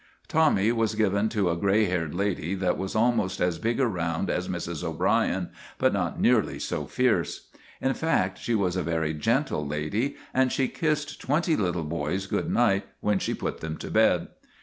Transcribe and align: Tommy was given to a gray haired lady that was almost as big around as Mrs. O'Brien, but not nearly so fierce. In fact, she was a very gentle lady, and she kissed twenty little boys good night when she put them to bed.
Tommy 0.27 0.71
was 0.71 0.95
given 0.95 1.29
to 1.29 1.51
a 1.51 1.55
gray 1.55 1.85
haired 1.85 2.15
lady 2.15 2.55
that 2.55 2.75
was 2.75 2.95
almost 2.95 3.39
as 3.39 3.59
big 3.59 3.79
around 3.79 4.31
as 4.31 4.47
Mrs. 4.47 4.83
O'Brien, 4.83 5.49
but 5.77 5.93
not 5.93 6.19
nearly 6.19 6.57
so 6.57 6.87
fierce. 6.87 7.49
In 7.79 7.93
fact, 7.93 8.39
she 8.39 8.55
was 8.55 8.75
a 8.75 8.81
very 8.81 9.13
gentle 9.13 9.63
lady, 9.63 10.15
and 10.33 10.51
she 10.51 10.67
kissed 10.69 11.21
twenty 11.21 11.55
little 11.55 11.83
boys 11.85 12.25
good 12.25 12.49
night 12.51 12.87
when 12.99 13.19
she 13.19 13.35
put 13.35 13.59
them 13.59 13.77
to 13.77 13.91
bed. 13.91 14.29